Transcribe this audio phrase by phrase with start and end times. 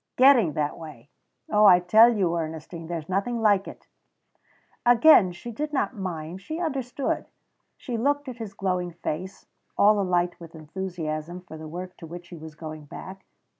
[0.15, 1.09] "Getting that way.
[1.51, 3.85] Oh, I tell you, Ernestine, there's nothing like it."
[4.83, 7.27] Again she did not mind; she understood.
[7.77, 9.45] She looked at his glowing face,
[9.77, 13.27] all alight with enthusiasm for the work to which he was going back.